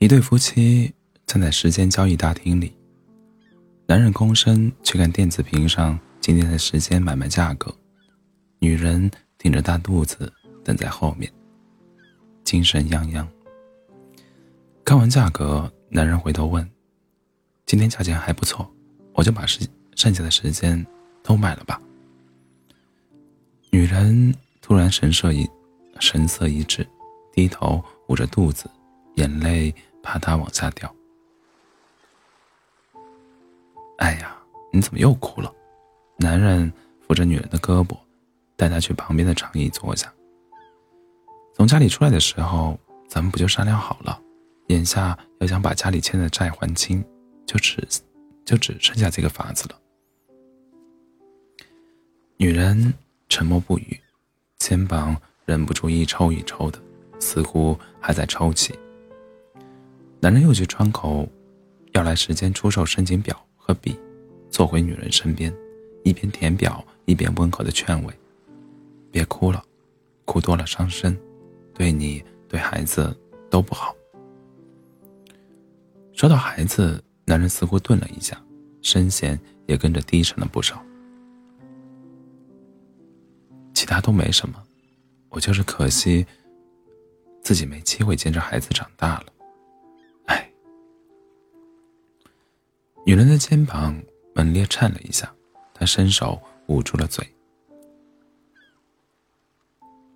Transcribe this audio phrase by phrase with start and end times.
[0.00, 0.90] 一对夫妻
[1.26, 2.74] 站在时间交易大厅里，
[3.86, 7.70] 男人躬身去看电子屏上今天的时间买卖价格，
[8.60, 10.32] 女人挺着大肚子
[10.64, 11.30] 等在后面，
[12.44, 13.26] 精神泱泱。
[14.82, 16.66] 看完价格，男人回头问
[17.66, 18.66] ：“今天价钱还不错，
[19.12, 20.84] 我就把时剩下的时间
[21.22, 21.78] 都买了吧。”
[23.70, 25.46] 女人突然神色一
[26.00, 26.88] 神色一滞，
[27.34, 28.64] 低头捂着肚子，
[29.16, 30.94] 眼泪怕他往下掉。
[33.98, 34.36] 哎呀，
[34.72, 35.52] 你怎么又哭了？
[36.16, 37.96] 男人扶着女人的胳膊，
[38.56, 40.12] 带她去旁边的长椅坐下。
[41.54, 42.78] 从家里出来的时候，
[43.08, 44.20] 咱们不就商量好了？
[44.68, 47.04] 眼下要想把家里欠的债还清，
[47.46, 47.86] 就只
[48.44, 49.78] 就只剩下这个法子了。
[52.36, 52.94] 女人。
[53.32, 54.00] 沉默不语，
[54.58, 56.82] 肩膀忍不住一抽一抽的，
[57.20, 58.76] 似乎还在抽泣。
[60.22, 61.26] 男人又去窗口
[61.92, 63.98] 要来时间出售申请表和笔，
[64.50, 65.50] 坐回女人身边，
[66.04, 68.14] 一边填表一边温和的劝慰
[69.10, 69.64] ：“别哭了，
[70.26, 71.18] 哭多了伤身，
[71.72, 73.96] 对你对孩子都不好。”
[76.12, 78.38] 说到孩子，男人似乎顿了一下，
[78.82, 80.84] 声线也跟着低沉了不少。
[83.72, 84.62] 其他都没什么，
[85.30, 86.26] 我就是可惜
[87.42, 89.26] 自己没机会见着孩子长大了。
[93.10, 94.00] 女人的肩膀
[94.36, 95.28] 猛烈颤了一下，
[95.74, 97.28] 她伸手捂住了嘴。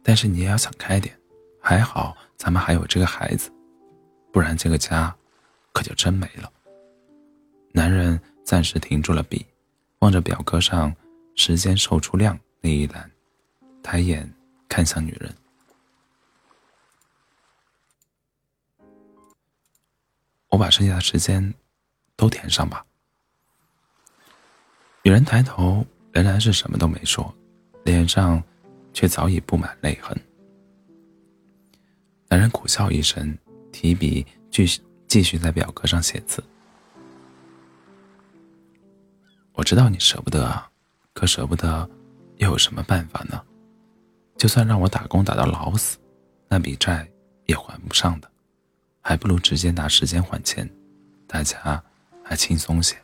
[0.00, 1.18] 但是你也要想开点，
[1.60, 3.50] 还好咱们还有这个孩子，
[4.32, 5.12] 不然这个家
[5.72, 6.48] 可就真没了。
[7.72, 9.44] 男人暂时停住了笔，
[9.98, 10.94] 望着表格上
[11.34, 13.10] 时间售出量那一栏。
[13.82, 14.32] 抬眼
[14.68, 15.34] 看向女人，
[20.50, 21.52] 我把剩下的时间
[22.16, 22.84] 都填上吧。
[25.02, 27.34] 女人抬头，仍然是什么都没说，
[27.84, 28.42] 脸上
[28.92, 30.18] 却早已布满泪痕。
[32.28, 33.36] 男人苦笑一声，
[33.70, 36.42] 提笔继续继续在表格上写字。
[39.52, 40.68] 我知道你舍不得啊，
[41.12, 41.88] 可舍不得，
[42.38, 43.40] 又有什么办法呢？
[44.36, 45.96] 就算让我打工打到老死，
[46.48, 47.08] 那笔债
[47.46, 48.28] 也还不上的，
[49.00, 50.68] 还不如直接拿时间还钱，
[51.28, 51.82] 大家
[52.24, 52.96] 还轻松些。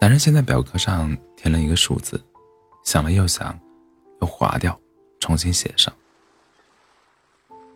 [0.00, 2.20] 男人先在表格上填了一个数字，
[2.84, 3.56] 想了又想，
[4.20, 4.76] 又划掉，
[5.20, 5.94] 重新写上。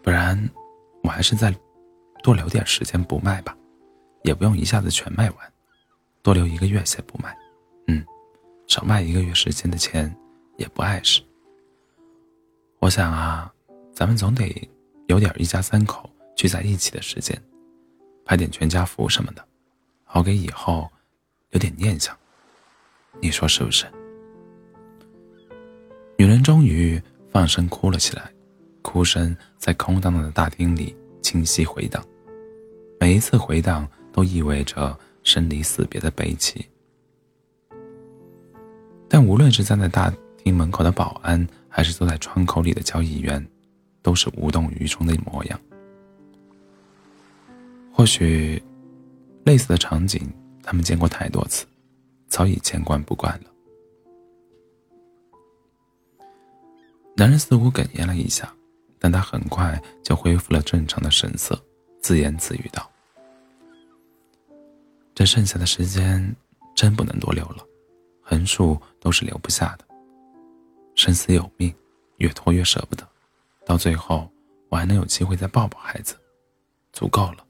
[0.02, 0.50] 不然，
[1.04, 1.54] 我还是再
[2.22, 3.56] 多留点时间不卖吧，
[4.24, 5.52] 也不用一下子全卖完，
[6.22, 7.36] 多留一个月先不卖。
[7.86, 8.04] 嗯
[8.66, 10.12] 少卖一个月时间的钱，
[10.56, 11.22] 也不碍事。
[12.80, 13.52] 我想啊，
[13.92, 14.68] 咱们总得
[15.06, 17.40] 有点一家三口聚在一起的时间，
[18.26, 19.44] 拍点全家福什么的，
[20.02, 20.90] 好给以后
[21.50, 22.14] 有点念想。
[23.22, 23.86] 你说是不是？
[26.18, 27.00] 女人终于
[27.30, 28.28] 放声哭了起来，
[28.82, 32.04] 哭声在空荡荡的大厅里清晰回荡，
[32.98, 36.66] 每一次回荡都意味着生离死别的悲戚。
[39.08, 43.46] 但无论是站在大厅门口的保安，还是坐在窗口里的交易员，
[44.02, 45.60] 都是无动于衷的模样。
[47.96, 48.62] 或许，
[49.46, 50.30] 类似的场景
[50.62, 51.64] 他们见过太多次，
[52.28, 53.46] 早已见惯不惯了。
[57.16, 58.54] 男人似乎哽咽了一下，
[58.98, 61.58] 但他很快就恢复了正常的神色，
[62.02, 62.86] 自言自语道
[65.14, 66.36] ：“这剩下的时间，
[66.74, 67.64] 真不能多留了。”
[68.20, 69.86] 横竖都是留不下的。
[70.96, 71.74] 生死有命，
[72.18, 73.08] 越拖越舍不得，
[73.64, 74.30] 到最后
[74.68, 76.14] 我还能有机会再抱抱孩子，
[76.92, 77.45] 足够了。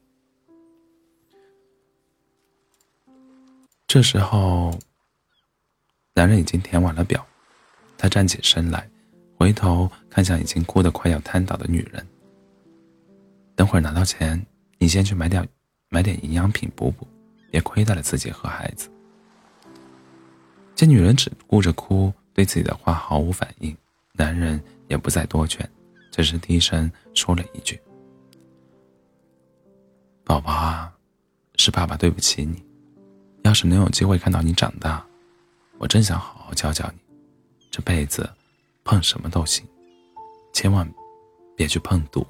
[3.97, 4.79] 这时候，
[6.13, 7.27] 男人已经填完了表，
[7.97, 8.87] 他站起身来，
[9.39, 12.07] 回头看向已经哭得快要瘫倒的女人。
[13.55, 14.47] 等会儿拿到钱，
[14.77, 15.49] 你先去买点
[15.89, 17.09] 买点营养品补补，
[17.51, 18.91] 别亏待了自己和孩子。
[20.75, 23.75] 见女人只顾着哭，对自己的话毫无反应，
[24.13, 25.67] 男人也不再多劝，
[26.13, 27.81] 只是低声说了一句
[30.23, 30.95] ：“宝宝啊，
[31.55, 32.63] 是爸爸对不起你。
[33.57, 35.03] 要是能有机会看到你长大，
[35.79, 36.99] 我真想好好教教你。
[37.71, 38.29] 这辈子，
[38.85, 39.67] 碰什么都行，
[40.53, 40.87] 千万
[41.57, 42.27] 别去碰赌。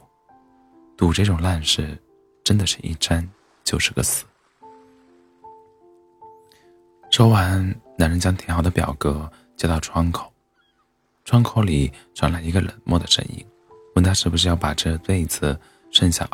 [0.97, 1.99] 赌这种烂事，
[2.45, 3.29] 真的是一沾
[3.65, 4.25] 就是个死。”
[7.11, 10.33] 说完，男人将填好的表格交到窗口，
[11.25, 13.45] 窗口里传来一个冷漠的声音
[13.97, 15.59] ：“问他是不是要把这辈子
[15.91, 16.25] 剩下，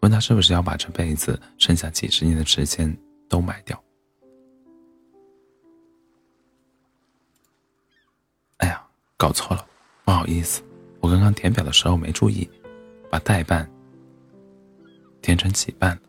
[0.00, 2.96] 问他是不是要把这辈子剩下几十年的时间
[3.32, 3.82] 都卖掉。
[8.58, 8.86] 哎呀，
[9.16, 9.66] 搞错了，
[10.04, 10.62] 不好意思，
[11.00, 12.46] 我刚刚填表的时候没注意，
[13.10, 13.66] 把代办
[15.22, 16.02] 填成起办了。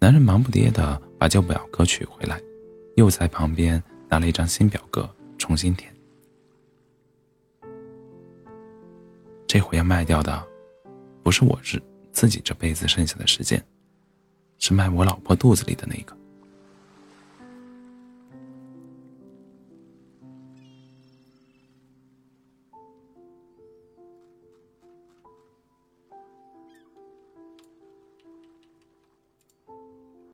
[0.00, 2.42] 男人忙不迭的把旧表格取回来，
[2.96, 5.08] 又在旁边拿了一张新表格
[5.38, 5.94] 重新填。
[9.46, 10.44] 这回要卖掉的，
[11.22, 11.80] 不是我日
[12.12, 13.64] 自己这辈子剩下的时间，
[14.60, 16.19] 是卖我老婆肚子里的那个。